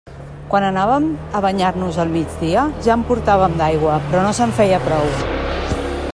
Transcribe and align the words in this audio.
Quan 0.51 0.63
anàvem 0.67 1.03
a 1.39 1.41
banyar-nos 1.45 1.99
al 2.05 2.09
migdia 2.15 2.65
ja 2.87 2.97
en 2.97 3.05
portàvem, 3.11 3.59
d'aigua, 3.61 4.01
però 4.09 4.27
no 4.29 4.35
se'n 4.41 4.57
feia 4.63 4.85
prou. 4.89 5.11